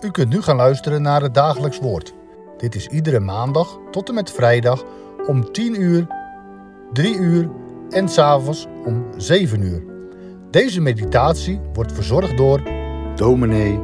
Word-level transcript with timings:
U 0.00 0.10
kunt 0.10 0.28
nu 0.28 0.42
gaan 0.42 0.56
luisteren 0.56 1.02
naar 1.02 1.22
het 1.22 1.34
dagelijks 1.34 1.78
woord. 1.78 2.14
Dit 2.56 2.74
is 2.74 2.86
iedere 2.86 3.20
maandag 3.20 3.78
tot 3.90 4.08
en 4.08 4.14
met 4.14 4.32
vrijdag 4.32 4.84
om 5.26 5.52
10 5.52 5.80
uur, 5.80 6.06
3 6.92 7.16
uur 7.16 7.50
en 7.90 8.08
s'avonds 8.08 8.66
om 8.84 9.06
7 9.16 9.62
uur. 9.62 9.82
Deze 10.50 10.80
meditatie 10.80 11.60
wordt 11.72 11.92
verzorgd 11.92 12.36
door 12.36 12.62
dominee 13.14 13.80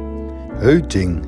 Heuting. 0.53 1.25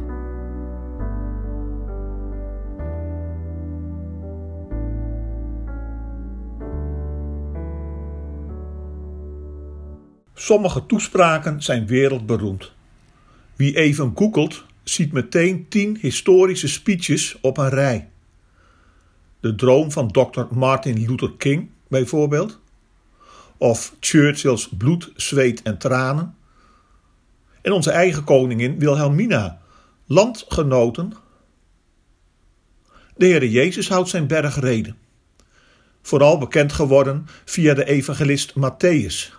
Sommige 10.34 10.86
toespraken 10.86 11.62
zijn 11.62 11.88
wereldberoemd. 11.88 12.74
Wie 13.56 13.78
even 13.78 14.12
googelt, 14.16 14.66
ziet 14.90 15.12
meteen 15.12 15.68
tien 15.70 15.98
historische 16.02 16.68
speeches 16.68 17.38
op 17.42 17.58
een 17.58 17.70
rij. 17.70 18.10
De 19.40 19.56
droom 19.56 19.92
van 19.92 20.12
Dr. 20.12 20.42
Martin 20.52 21.06
Luther 21.06 21.34
King, 21.38 21.70
bijvoorbeeld. 21.88 22.60
Of 23.58 23.96
Churchill's 24.00 24.70
bloed, 24.78 25.12
zweet 25.16 25.62
en 25.62 25.78
tranen. 25.78 26.36
En 27.62 27.72
onze 27.72 27.92
eigen 27.92 28.24
koningin 28.24 28.80
Wilhelmina, 28.80 29.62
landgenoten. 30.06 31.14
De 33.16 33.26
Heere 33.26 33.52
Jezus 33.52 33.90
houdt 33.90 34.10
zijn 34.10 34.28
bergreden. 34.28 34.98
Vooral 36.02 36.38
bekend 36.38 36.74
geworden 36.74 37.28
via 37.46 37.74
de 37.74 37.86
evangelist 37.86 38.54
Matthäus. 38.58 39.34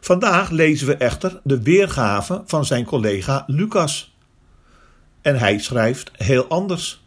Vandaag 0.00 0.50
lezen 0.50 0.86
we 0.86 0.96
echter 0.96 1.40
de 1.44 1.62
weergave 1.62 2.42
van 2.46 2.64
zijn 2.64 2.84
collega 2.84 3.44
Lucas. 3.46 4.16
En 5.22 5.38
hij 5.38 5.58
schrijft 5.58 6.10
heel 6.12 6.48
anders. 6.48 7.02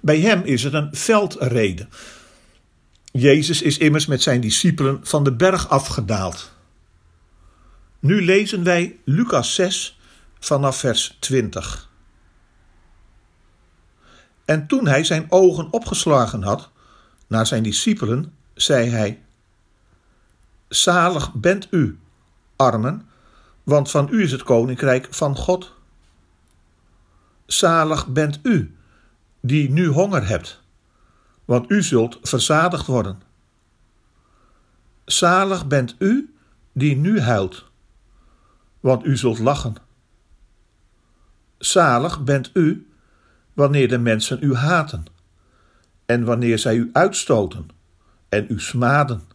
Bij 0.00 0.20
hem 0.20 0.42
is 0.42 0.62
het 0.62 0.72
een 0.72 0.88
veldrede. 0.92 1.86
Jezus 3.12 3.62
is 3.62 3.78
immers 3.78 4.06
met 4.06 4.22
zijn 4.22 4.40
discipelen 4.40 5.00
van 5.02 5.24
de 5.24 5.32
berg 5.32 5.68
afgedaald. 5.68 6.52
Nu 7.98 8.24
lezen 8.24 8.64
wij 8.64 8.98
Lucas 9.04 9.54
6 9.54 9.98
vanaf 10.38 10.76
vers 10.76 11.16
20. 11.20 11.90
En 14.44 14.66
toen 14.66 14.86
hij 14.86 15.04
zijn 15.04 15.26
ogen 15.28 15.72
opgeslagen 15.72 16.42
had 16.42 16.70
naar 17.26 17.46
zijn 17.46 17.62
discipelen, 17.62 18.34
zei 18.54 18.88
hij: 18.88 19.21
Zalig 20.72 21.32
bent 21.34 21.68
u, 21.70 21.98
armen, 22.56 23.08
want 23.62 23.90
van 23.90 24.08
u 24.10 24.22
is 24.22 24.32
het 24.32 24.42
koninkrijk 24.42 25.08
van 25.10 25.36
God. 25.36 25.74
Zalig 27.46 28.06
bent 28.06 28.38
u, 28.42 28.76
die 29.40 29.70
nu 29.70 29.86
honger 29.86 30.26
hebt, 30.26 30.62
want 31.44 31.70
u 31.70 31.82
zult 31.82 32.18
verzadigd 32.22 32.86
worden. 32.86 33.22
Zalig 35.04 35.66
bent 35.66 35.94
u, 35.98 36.34
die 36.72 36.96
nu 36.96 37.20
huilt, 37.20 37.64
want 38.80 39.04
u 39.04 39.16
zult 39.16 39.38
lachen. 39.38 39.74
Zalig 41.58 42.24
bent 42.24 42.50
u, 42.54 42.86
wanneer 43.52 43.88
de 43.88 43.98
mensen 43.98 44.38
u 44.40 44.54
haten, 44.54 45.04
en 46.06 46.24
wanneer 46.24 46.58
zij 46.58 46.76
u 46.76 46.90
uitstoten 46.92 47.68
en 48.28 48.46
u 48.48 48.60
smaden 48.60 49.30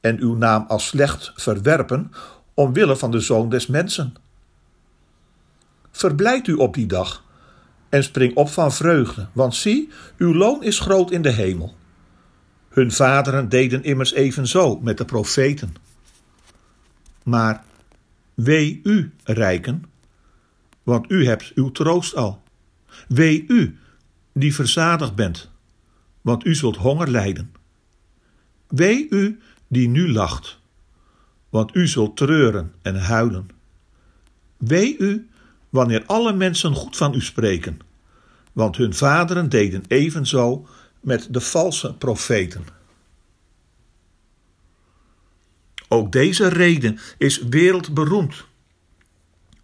en 0.00 0.20
uw 0.20 0.34
naam 0.34 0.64
als 0.68 0.86
slecht 0.86 1.32
verwerpen 1.36 2.12
omwille 2.54 2.96
van 2.96 3.10
de 3.10 3.20
zoon 3.20 3.48
des 3.48 3.66
mensen. 3.66 4.14
Verblijd 5.90 6.46
u 6.46 6.52
op 6.52 6.74
die 6.74 6.86
dag 6.86 7.24
en 7.88 8.04
spring 8.04 8.34
op 8.34 8.48
van 8.48 8.72
vreugde, 8.72 9.26
want 9.32 9.54
zie, 9.54 9.90
uw 10.16 10.34
loon 10.34 10.62
is 10.62 10.80
groot 10.80 11.10
in 11.10 11.22
de 11.22 11.32
hemel. 11.32 11.76
Hun 12.68 12.92
vaderen 12.92 13.48
deden 13.48 13.84
immers 13.84 14.12
evenzo 14.12 14.80
met 14.80 14.98
de 14.98 15.04
profeten. 15.04 15.74
Maar 17.22 17.64
wee 18.34 18.80
u, 18.84 19.12
rijken, 19.24 19.84
want 20.82 21.10
u 21.10 21.26
hebt 21.26 21.52
uw 21.54 21.70
troost 21.70 22.14
al. 22.14 22.42
Wee 23.08 23.44
u, 23.48 23.78
die 24.32 24.54
verzadigd 24.54 25.14
bent, 25.14 25.50
want 26.20 26.44
u 26.44 26.54
zult 26.54 26.76
honger 26.76 27.10
lijden. 27.10 27.52
Wee 28.68 29.06
u, 29.10 29.40
die 29.68 29.88
nu 29.88 30.12
lacht, 30.12 30.58
want 31.48 31.74
u 31.74 31.86
zult 31.86 32.16
treuren 32.16 32.74
en 32.82 32.96
huilen. 32.96 33.48
Wee 34.56 34.96
u 34.98 35.28
wanneer 35.68 36.04
alle 36.06 36.32
mensen 36.32 36.74
goed 36.74 36.96
van 36.96 37.14
u 37.14 37.20
spreken, 37.20 37.78
want 38.52 38.76
hun 38.76 38.94
vaderen 38.94 39.48
deden 39.48 39.82
evenzo 39.88 40.66
met 41.00 41.28
de 41.30 41.40
valse 41.40 41.94
profeten. 41.94 42.64
Ook 45.88 46.12
deze 46.12 46.48
reden 46.48 46.98
is 47.18 47.38
wereldberoemd. 47.38 48.44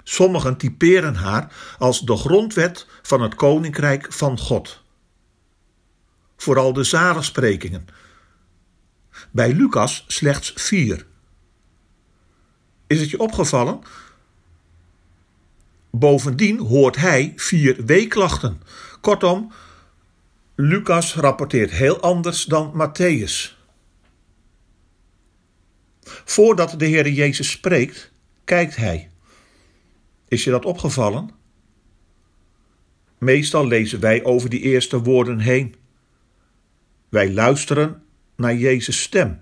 Sommigen 0.02 0.56
typeren 0.56 1.14
haar 1.14 1.74
als 1.78 2.00
de 2.00 2.16
grondwet 2.16 2.86
van 3.02 3.22
het 3.22 3.34
koninkrijk 3.34 4.12
van 4.12 4.38
God. 4.38 4.82
Vooral 6.36 6.72
de 6.72 6.84
zaligsprekingen 6.84 7.86
bij 9.30 9.52
Lucas 9.52 10.04
slechts 10.06 10.52
vier. 10.56 11.06
Is 12.86 13.00
het 13.00 13.10
je 13.10 13.18
opgevallen? 13.18 13.80
Bovendien 15.90 16.58
hoort 16.58 16.96
hij 16.96 17.32
vier 17.36 17.84
weeklachten. 17.84 18.62
Kortom, 19.00 19.52
Lucas 20.54 21.14
rapporteert 21.14 21.70
heel 21.70 22.00
anders 22.00 22.44
dan 22.44 22.72
Matthäus. 22.72 23.62
Voordat 26.24 26.74
de 26.78 26.84
Heer 26.84 27.08
Jezus 27.08 27.50
spreekt, 27.50 28.10
kijkt 28.44 28.76
hij. 28.76 29.10
Is 30.28 30.44
je 30.44 30.50
dat 30.50 30.64
opgevallen? 30.64 31.30
Meestal 33.18 33.66
lezen 33.66 34.00
wij 34.00 34.24
over 34.24 34.50
die 34.50 34.60
eerste 34.60 35.02
woorden 35.02 35.38
heen. 35.38 35.74
Wij 37.08 37.32
luisteren 37.32 38.03
naar 38.36 38.54
Jezus' 38.54 39.02
stem 39.02 39.40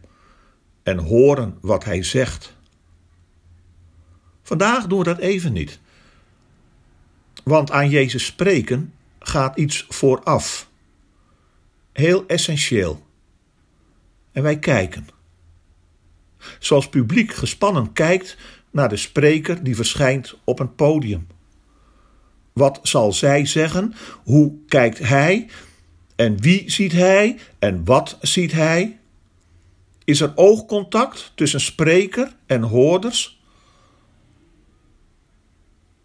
en 0.82 0.98
horen 0.98 1.58
wat 1.60 1.84
hij 1.84 2.02
zegt. 2.02 2.56
Vandaag 4.42 4.86
doen 4.86 4.98
we 4.98 5.04
dat 5.04 5.18
even 5.18 5.52
niet. 5.52 5.80
Want 7.44 7.70
aan 7.70 7.90
Jezus 7.90 8.24
spreken 8.24 8.92
gaat 9.18 9.58
iets 9.58 9.86
vooraf. 9.88 10.68
Heel 11.92 12.26
essentieel. 12.26 13.06
En 14.32 14.42
wij 14.42 14.58
kijken. 14.58 15.08
Zoals 16.58 16.88
publiek 16.88 17.34
gespannen 17.34 17.92
kijkt 17.92 18.36
naar 18.70 18.88
de 18.88 18.96
spreker 18.96 19.62
die 19.62 19.76
verschijnt 19.76 20.34
op 20.44 20.60
een 20.60 20.74
podium. 20.74 21.26
Wat 22.52 22.80
zal 22.82 23.12
zij 23.12 23.46
zeggen? 23.46 23.94
Hoe 24.22 24.54
kijkt 24.68 24.98
hij? 24.98 25.48
En 26.22 26.40
wie 26.40 26.70
ziet 26.70 26.92
hij 26.92 27.38
en 27.58 27.84
wat 27.84 28.18
ziet 28.20 28.52
hij? 28.52 28.98
Is 30.04 30.20
er 30.20 30.32
oogcontact 30.34 31.32
tussen 31.34 31.60
spreker 31.60 32.32
en 32.46 32.62
hoorders? 32.62 33.42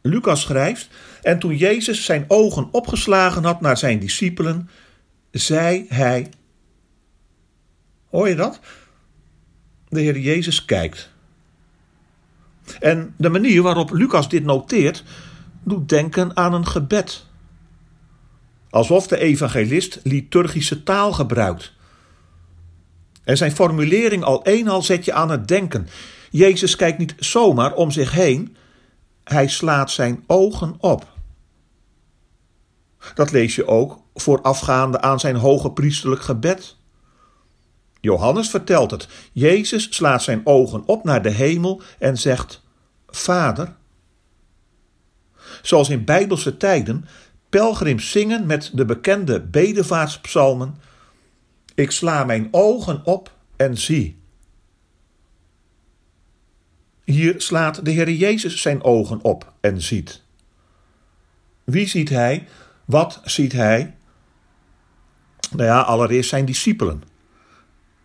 Lucas 0.02 0.42
schrijft: 0.42 0.90
En 1.22 1.40
toen 1.40 1.58
Jezus 1.58 2.06
zijn 2.06 2.26
ogen 2.28 2.68
opgeslagen 2.72 3.44
had 3.44 3.62
naar 3.62 3.78
zijn 3.78 4.00
discipelen, 4.00 4.70
zei 5.32 5.86
hij: 5.90 6.30
Hoor 8.10 8.30
je 8.30 8.36
dat? 8.36 8.60
De 9.90 10.00
Heer 10.00 10.20
Jezus 10.20 10.66
kijkt. 10.66 11.10
En 12.80 13.14
de 13.18 13.30
manier 13.30 13.62
waarop 13.62 13.92
Lucas 13.92 14.30
dit 14.30 14.44
noteert, 14.44 15.04
doet 15.64 15.90
denken 15.90 16.38
aan 16.38 16.54
een 16.54 16.68
gebed 16.68 17.27
alsof 18.70 19.08
de 19.08 19.18
evangelist 19.18 20.00
liturgische 20.04 20.84
taal 20.84 21.14
gebruikt. 21.14 21.74
En 23.24 23.38
zijn 23.38 23.52
formulering 23.52 24.24
al 24.24 24.46
eenal 24.46 24.82
zet 24.82 25.06
je 25.06 25.14
aan 25.14 25.30
het 25.30 25.48
denken. 25.48 25.88
Jezus 26.32 26.76
kijkt 26.76 26.98
niet 26.98 27.16
zomaar 27.20 27.74
om 27.74 27.92
zich 27.92 28.12
heen, 28.12 28.56
hij 29.24 29.48
slaat 29.48 29.92
zijn 29.92 30.24
ogen 30.28 30.76
op. 30.80 31.16
Dat 33.16 33.32
lees 33.32 33.56
je 33.56 33.68
ook 33.68 34.00
voorafgaande 34.14 35.02
aan 35.02 35.20
zijn 35.20 35.36
hoge 35.36 35.72
priesterlijk 35.72 36.22
gebed. 36.22 36.76
Johannes 38.02 38.50
vertelt 38.50 38.92
het. 38.92 39.08
Jezus 39.32 39.88
slaat 39.90 40.24
zijn 40.24 40.42
ogen 40.44 40.84
op 40.86 41.04
naar 41.04 41.22
de 41.22 41.30
hemel 41.30 41.82
en 42.00 42.18
zegt: 42.18 42.64
Vader. 43.08 43.76
Zoals 45.62 45.90
in 45.90 46.06
bijbelse 46.06 46.58
tijden 46.58 47.06
pelgrims 47.50 48.12
zingen 48.12 48.46
met 48.46 48.72
de 48.74 48.86
bekende 48.86 49.42
bedevaartspsalmen. 49.42 50.76
Ik 51.76 51.92
sla 51.92 52.24
mijn 52.24 52.48
ogen 52.52 53.06
op 53.06 53.32
en 53.56 53.78
zie. 53.78 54.20
Hier 57.04 57.42
slaat 57.42 57.86
de 57.86 57.92
Heer 57.92 58.12
Jezus 58.12 58.62
zijn 58.62 58.84
ogen 58.84 59.24
op 59.24 59.54
en 59.62 59.82
ziet. 59.82 60.24
Wie 61.64 61.88
ziet 61.88 62.10
hij? 62.10 62.48
Wat 62.86 63.22
ziet 63.24 63.52
hij? 63.52 63.96
Nou 65.52 65.64
ja, 65.64 65.82
allereerst 65.82 66.30
zijn 66.30 66.46
discipelen. 66.46 67.04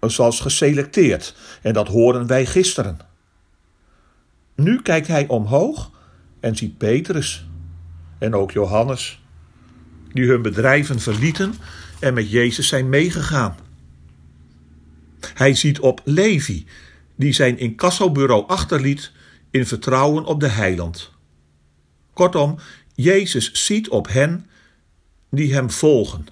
Zoals 0.00 0.40
geselecteerd. 0.40 1.36
En 1.62 1.72
dat 1.72 1.88
horen 1.88 2.26
wij 2.26 2.46
gisteren. 2.46 2.98
Nu 4.54 4.82
kijkt 4.82 5.06
hij 5.06 5.28
omhoog 5.28 5.90
en 6.40 6.56
ziet 6.56 6.78
Petrus 6.78 7.46
en 8.18 8.34
ook 8.34 8.50
Johannes, 8.50 9.21
die 10.12 10.26
hun 10.26 10.42
bedrijven 10.42 11.00
verlieten 11.00 11.54
en 12.00 12.14
met 12.14 12.30
Jezus 12.30 12.68
zijn 12.68 12.88
meegegaan. 12.88 13.56
Hij 15.34 15.54
ziet 15.54 15.80
op 15.80 16.00
Levi, 16.04 16.66
die 17.16 17.32
zijn 17.32 17.58
incassobureau 17.58 18.46
achterliet 18.46 19.12
in 19.50 19.66
vertrouwen 19.66 20.24
op 20.24 20.40
de 20.40 20.48
heiland. 20.48 21.10
Kortom, 22.12 22.58
Jezus 22.94 23.66
ziet 23.66 23.88
op 23.88 24.08
hen 24.08 24.46
die 25.30 25.54
hem 25.54 25.70
volgen. 25.70 26.26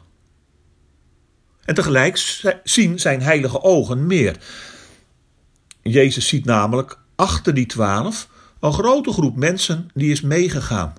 En 1.64 1.74
tegelijk 1.74 2.42
zien 2.64 2.98
zijn 2.98 3.22
heilige 3.22 3.62
ogen 3.62 4.06
meer. 4.06 4.36
Jezus 5.82 6.28
ziet 6.28 6.44
namelijk 6.44 6.98
achter 7.14 7.54
die 7.54 7.66
twaalf 7.66 8.28
een 8.60 8.72
grote 8.72 9.12
groep 9.12 9.36
mensen 9.36 9.90
die 9.94 10.10
is 10.10 10.20
meegegaan. 10.20 10.94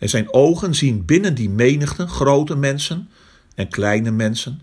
En 0.00 0.08
zijn 0.08 0.32
ogen 0.32 0.74
zien 0.74 1.04
binnen 1.04 1.34
die 1.34 1.50
menigte 1.50 2.06
grote 2.06 2.56
mensen 2.56 3.08
en 3.54 3.68
kleine 3.68 4.10
mensen. 4.10 4.60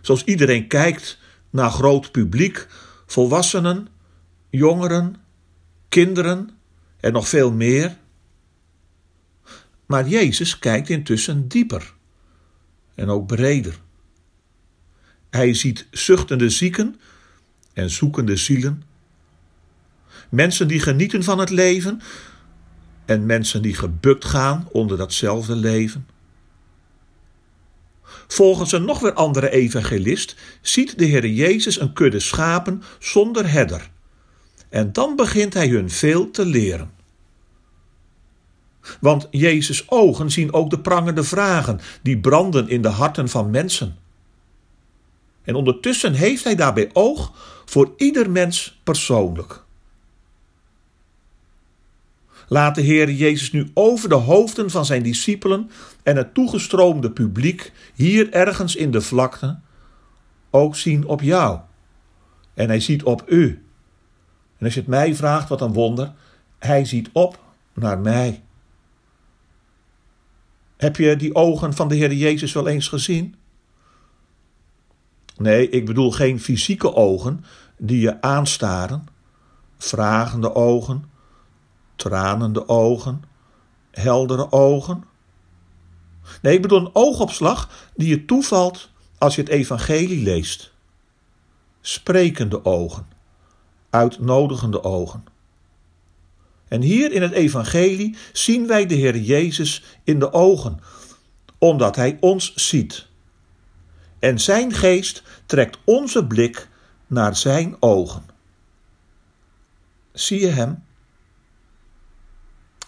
Zoals 0.00 0.24
iedereen 0.24 0.66
kijkt 0.66 1.18
naar 1.50 1.70
groot 1.70 2.10
publiek, 2.12 2.66
volwassenen, 3.06 3.88
jongeren, 4.50 5.16
kinderen 5.88 6.50
en 7.00 7.12
nog 7.12 7.28
veel 7.28 7.52
meer. 7.52 7.96
Maar 9.86 10.08
Jezus 10.08 10.58
kijkt 10.58 10.88
intussen 10.88 11.48
dieper 11.48 11.92
en 12.94 13.08
ook 13.08 13.26
breder. 13.26 13.78
Hij 15.30 15.54
ziet 15.54 15.86
zuchtende 15.90 16.50
zieken 16.50 17.00
en 17.72 17.90
zoekende 17.90 18.36
zielen. 18.36 18.82
Mensen 20.28 20.68
die 20.68 20.80
genieten 20.80 21.24
van 21.24 21.38
het 21.38 21.50
leven 21.50 22.00
en 23.04 23.26
mensen 23.26 23.62
die 23.62 23.74
gebukt 23.74 24.24
gaan 24.24 24.68
onder 24.70 24.96
datzelfde 24.96 25.56
leven. 25.56 26.06
Volgens 28.26 28.72
een 28.72 28.84
nog 28.84 29.00
weer 29.00 29.12
andere 29.12 29.50
evangelist 29.50 30.36
ziet 30.60 30.98
de 30.98 31.04
Heer 31.04 31.26
Jezus 31.26 31.80
een 31.80 31.92
kudde 31.92 32.20
schapen 32.20 32.82
zonder 32.98 33.50
herder. 33.50 33.90
En 34.68 34.92
dan 34.92 35.16
begint 35.16 35.54
hij 35.54 35.68
hun 35.68 35.90
veel 35.90 36.30
te 36.30 36.44
leren. 36.44 36.90
Want 39.00 39.28
Jezus' 39.30 39.90
ogen 39.90 40.30
zien 40.30 40.52
ook 40.52 40.70
de 40.70 40.80
prangende 40.80 41.24
vragen 41.24 41.80
die 42.02 42.18
branden 42.18 42.68
in 42.68 42.82
de 42.82 42.88
harten 42.88 43.28
van 43.28 43.50
mensen. 43.50 43.96
En 45.42 45.54
ondertussen 45.54 46.12
heeft 46.12 46.44
hij 46.44 46.54
daarbij 46.54 46.90
oog 46.92 47.32
voor 47.64 47.92
ieder 47.96 48.30
mens 48.30 48.80
persoonlijk. 48.84 49.64
Laat 52.52 52.74
de 52.74 52.80
Heer 52.80 53.10
Jezus 53.10 53.52
nu 53.52 53.70
over 53.74 54.08
de 54.08 54.14
hoofden 54.14 54.70
van 54.70 54.84
zijn 54.84 55.02
discipelen 55.02 55.70
en 56.02 56.16
het 56.16 56.34
toegestroomde 56.34 57.10
publiek 57.10 57.72
hier 57.94 58.32
ergens 58.32 58.76
in 58.76 58.90
de 58.90 59.00
vlakte 59.00 59.58
ook 60.50 60.76
zien 60.76 61.06
op 61.06 61.20
jou. 61.20 61.60
En 62.54 62.68
hij 62.68 62.80
ziet 62.80 63.02
op 63.02 63.24
u. 63.26 63.64
En 64.58 64.64
als 64.64 64.74
je 64.74 64.80
het 64.80 64.88
mij 64.88 65.14
vraagt, 65.14 65.48
wat 65.48 65.60
een 65.60 65.72
wonder, 65.72 66.12
hij 66.58 66.84
ziet 66.84 67.08
op 67.12 67.38
naar 67.74 67.98
mij. 67.98 68.42
Heb 70.76 70.96
je 70.96 71.16
die 71.16 71.34
ogen 71.34 71.74
van 71.74 71.88
de 71.88 71.94
Heer 71.94 72.12
Jezus 72.12 72.52
wel 72.52 72.68
eens 72.68 72.88
gezien? 72.88 73.34
Nee, 75.36 75.68
ik 75.68 75.86
bedoel 75.86 76.10
geen 76.10 76.40
fysieke 76.40 76.94
ogen 76.94 77.44
die 77.76 78.00
je 78.00 78.20
aanstaren, 78.20 79.06
vragende 79.78 80.54
ogen, 80.54 81.10
tranende 81.96 82.68
ogen, 82.68 83.24
heldere 83.90 84.52
ogen. 84.52 85.04
Nee, 86.42 86.54
ik 86.54 86.62
bedoel 86.62 86.80
een 86.80 86.94
oogopslag 86.94 87.90
die 87.94 88.08
je 88.08 88.24
toevalt 88.24 88.90
als 89.18 89.34
je 89.34 89.40
het 89.40 89.50
evangelie 89.50 90.22
leest. 90.22 90.72
Sprekende 91.80 92.64
ogen, 92.64 93.06
uitnodigende 93.90 94.84
ogen. 94.84 95.24
En 96.68 96.80
hier 96.80 97.12
in 97.12 97.22
het 97.22 97.32
evangelie 97.32 98.16
zien 98.32 98.66
wij 98.66 98.86
de 98.86 98.94
Heer 98.94 99.16
Jezus 99.16 99.82
in 100.04 100.18
de 100.18 100.32
ogen, 100.32 100.80
omdat 101.58 101.96
Hij 101.96 102.16
ons 102.20 102.54
ziet. 102.54 103.06
En 104.18 104.40
Zijn 104.40 104.72
geest 104.72 105.22
trekt 105.46 105.78
onze 105.84 106.26
blik 106.26 106.68
naar 107.06 107.36
Zijn 107.36 107.76
ogen. 107.80 108.24
Zie 110.12 110.40
je 110.40 110.46
Hem? 110.46 110.84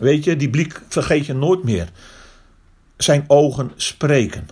Weet 0.05 0.25
je, 0.25 0.37
die 0.37 0.51
blik 0.51 0.83
vergeet 0.89 1.27
je 1.27 1.35
nooit 1.35 1.63
meer. 1.63 1.91
Zijn 2.97 3.25
ogen 3.27 3.73
spreken. 3.77 4.49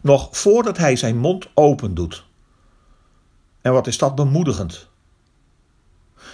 Nog 0.00 0.28
voordat 0.36 0.78
hij 0.78 0.96
zijn 0.96 1.18
mond 1.18 1.48
open 1.54 1.94
doet. 1.94 2.24
En 3.60 3.72
wat 3.72 3.86
is 3.86 3.98
dat 3.98 4.14
bemoedigend? 4.14 4.88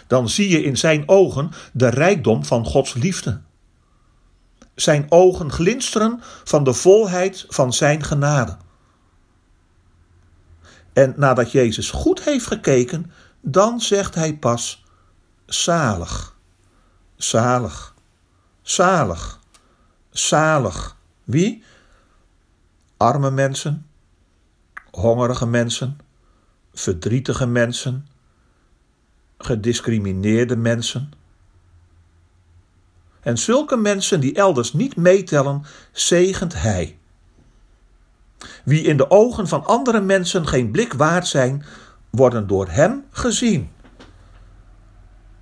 Dan 0.07 0.29
zie 0.29 0.49
je 0.49 0.63
in 0.63 0.77
zijn 0.77 1.09
ogen 1.09 1.51
de 1.73 1.89
rijkdom 1.89 2.45
van 2.45 2.65
Gods 2.65 2.95
liefde. 2.95 3.41
Zijn 4.75 5.07
ogen 5.09 5.53
glinsteren 5.53 6.21
van 6.45 6.65
de 6.65 6.73
volheid 6.73 7.45
van 7.49 7.73
zijn 7.73 8.05
genade. 8.05 8.57
En 10.93 11.15
nadat 11.17 11.53
Jezus 11.53 11.91
goed 11.91 12.23
heeft 12.25 12.47
gekeken, 12.47 13.13
dan 13.41 13.81
zegt 13.81 14.15
hij 14.15 14.37
pas: 14.37 14.85
zalig. 15.47 16.37
Zalig, 17.19 17.95
zalig, 18.63 19.41
zalig. 20.11 20.97
Wie? 21.25 21.63
Arme 22.97 23.31
mensen, 23.31 23.87
hongerige 24.91 25.47
mensen, 25.47 25.99
verdrietige 26.75 27.47
mensen, 27.47 28.07
gediscrimineerde 29.39 30.57
mensen. 30.57 31.13
En 33.21 33.39
zulke 33.39 33.77
mensen 33.77 34.21
die 34.21 34.35
elders 34.35 34.73
niet 34.73 34.97
meetellen, 34.97 35.65
zegent 35.93 36.55
Hij. 36.55 36.99
Wie 38.65 38.83
in 38.83 38.97
de 38.97 39.11
ogen 39.11 39.49
van 39.49 39.65
andere 39.65 40.01
mensen 40.01 40.47
geen 40.47 40.71
blik 40.71 40.93
waard 40.93 41.27
zijn, 41.27 41.65
worden 42.11 42.47
door 42.47 42.69
Hem 42.69 43.05
gezien 43.11 43.71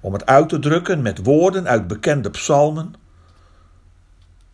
om 0.07 0.13
het 0.13 0.27
uit 0.27 0.49
te 0.49 0.59
drukken 0.59 1.03
met 1.03 1.23
woorden 1.23 1.69
uit 1.69 1.87
bekende 1.87 2.31
psalmen. 2.31 2.95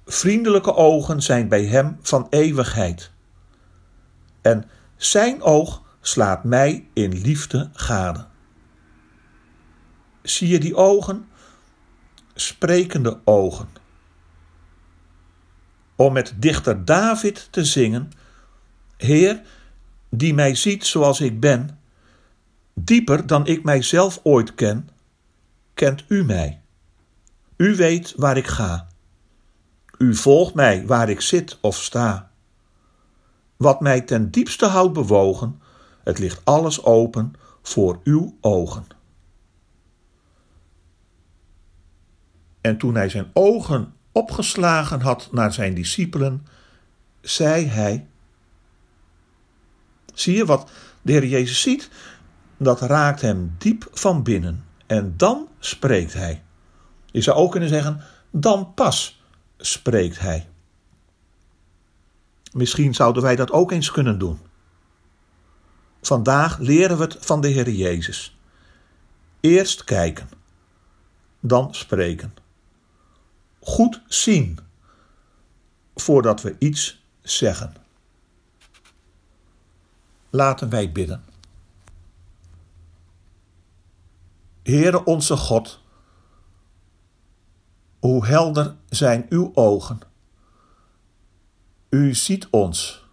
Vriendelijke 0.06 0.74
ogen 0.74 1.22
zijn 1.22 1.48
bij 1.48 1.64
hem 1.64 1.98
van 2.02 2.26
eeuwigheid. 2.30 3.10
En 4.40 4.64
zijn 4.96 5.42
oog 5.42 5.82
slaat 6.00 6.44
mij 6.44 6.88
in 6.92 7.12
liefde 7.12 7.70
gade. 7.72 8.26
Zie 10.22 10.48
je 10.48 10.58
die 10.58 10.76
ogen? 10.76 11.28
Sprekende 12.34 13.20
ogen. 13.24 13.68
Om 15.96 16.12
met 16.12 16.34
dichter 16.36 16.84
David 16.84 17.48
te 17.50 17.64
zingen: 17.64 18.10
Heer, 18.96 19.42
die 20.10 20.34
mij 20.34 20.54
ziet 20.54 20.86
zoals 20.86 21.20
ik 21.20 21.40
ben, 21.40 21.80
dieper 22.74 23.26
dan 23.26 23.46
ik 23.46 23.64
mijzelf 23.64 24.20
ooit 24.22 24.54
ken 24.54 24.88
kent 25.82 26.04
u 26.08 26.24
mij. 26.24 26.60
U 27.56 27.76
weet 27.76 28.14
waar 28.16 28.36
ik 28.36 28.46
ga. 28.46 28.88
U 29.98 30.14
volgt 30.14 30.54
mij 30.54 30.86
waar 30.86 31.08
ik 31.08 31.20
zit 31.20 31.58
of 31.60 31.76
sta. 31.76 32.30
Wat 33.56 33.80
mij 33.80 34.00
ten 34.00 34.30
diepste 34.30 34.66
houdt 34.66 34.92
bewogen, 34.92 35.60
het 36.04 36.18
ligt 36.18 36.44
alles 36.44 36.84
open 36.84 37.32
voor 37.62 38.00
uw 38.04 38.36
ogen. 38.40 38.86
En 42.60 42.78
toen 42.78 42.94
hij 42.94 43.08
zijn 43.08 43.30
ogen 43.32 43.94
opgeslagen 44.12 45.00
had 45.00 45.28
naar 45.32 45.52
zijn 45.52 45.74
discipelen, 45.74 46.46
zei 47.20 47.66
hij: 47.66 48.06
Zie 50.14 50.36
je 50.36 50.44
wat 50.44 50.70
de 51.02 51.12
Heer 51.12 51.26
Jezus 51.26 51.60
ziet? 51.60 51.90
Dat 52.56 52.80
raakt 52.80 53.20
hem 53.20 53.54
diep 53.58 53.88
van 53.92 54.22
binnen. 54.22 54.70
En 54.86 55.16
dan 55.16 55.48
spreekt 55.58 56.12
hij. 56.12 56.42
Je 57.10 57.20
zou 57.20 57.36
ook 57.36 57.50
kunnen 57.50 57.68
zeggen, 57.68 58.04
dan 58.30 58.74
pas 58.74 59.22
spreekt 59.56 60.18
hij. 60.18 60.48
Misschien 62.52 62.94
zouden 62.94 63.22
wij 63.22 63.36
dat 63.36 63.50
ook 63.50 63.72
eens 63.72 63.90
kunnen 63.90 64.18
doen. 64.18 64.38
Vandaag 66.00 66.58
leren 66.58 66.96
we 66.96 67.02
het 67.02 67.16
van 67.20 67.40
de 67.40 67.48
Heer 67.48 67.70
Jezus. 67.70 68.36
Eerst 69.40 69.84
kijken, 69.84 70.28
dan 71.40 71.74
spreken. 71.74 72.34
goed 73.60 74.00
zien 74.06 74.58
voordat 75.94 76.42
we 76.42 76.56
iets 76.58 77.04
zeggen. 77.22 77.74
Laten 80.30 80.68
wij 80.68 80.92
bidden. 80.92 81.24
Heere 84.62 85.04
onze 85.04 85.36
God, 85.36 85.80
hoe 87.98 88.26
helder 88.26 88.76
zijn 88.88 89.26
uw 89.28 89.50
ogen. 89.54 89.98
U 91.88 92.14
ziet 92.14 92.48
ons 92.50 93.06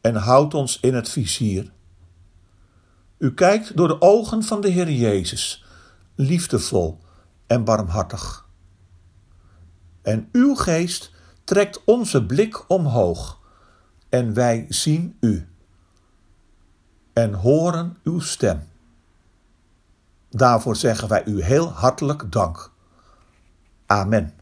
en 0.00 0.14
houdt 0.14 0.54
ons 0.54 0.80
in 0.80 0.94
het 0.94 1.08
vizier. 1.08 1.72
U 3.18 3.34
kijkt 3.34 3.76
door 3.76 3.88
de 3.88 4.00
ogen 4.00 4.42
van 4.42 4.60
de 4.60 4.68
Heer 4.68 4.90
Jezus, 4.90 5.64
liefdevol 6.14 6.98
en 7.46 7.64
barmhartig. 7.64 8.48
En 10.02 10.28
uw 10.32 10.54
geest 10.54 11.10
trekt 11.44 11.84
onze 11.84 12.26
blik 12.26 12.70
omhoog 12.70 13.38
en 14.08 14.34
wij 14.34 14.66
zien 14.68 15.16
u 15.20 15.48
en 17.12 17.32
horen 17.32 17.96
uw 18.02 18.20
stem. 18.20 18.62
Daarvoor 20.36 20.76
zeggen 20.76 21.08
wij 21.08 21.24
u 21.24 21.42
heel 21.42 21.72
hartelijk 21.72 22.32
dank. 22.32 22.70
Amen. 23.86 24.32